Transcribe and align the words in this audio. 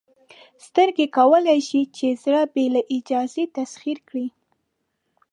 سترګې 0.65 1.05
کولی 1.17 1.59
شي 1.67 1.81
چې 1.95 2.07
زړه 2.23 2.41
بې 2.53 2.65
له 2.75 2.81
اجازې 2.95 3.43
تسخیر 3.57 3.97
کړي. 4.09 4.27